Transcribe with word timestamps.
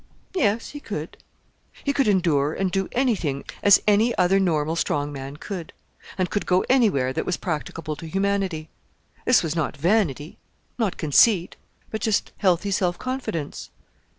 Yes, 0.33 0.69
he 0.69 0.79
could; 0.79 1.15
he 1.83 1.93
could 1.93 2.07
endure 2.07 2.55
and 2.55 2.71
do 2.71 2.89
anything 2.91 3.43
as 3.61 3.79
any 3.87 4.17
other 4.17 4.39
normal 4.39 4.75
strong 4.75 5.13
man 5.13 5.37
could; 5.37 5.73
and 6.17 6.27
could 6.27 6.47
go 6.47 6.65
anywhere 6.67 7.13
that 7.13 7.23
was 7.23 7.37
practicable 7.37 7.95
to 7.97 8.07
humanity. 8.07 8.69
This 9.27 9.43
was 9.43 9.55
not 9.55 9.77
vanity, 9.77 10.39
not 10.79 10.97
conceit, 10.97 11.55
but 11.91 12.01
just 12.01 12.31
healthy 12.39 12.71
self 12.71 12.97
confidence. 12.97 13.69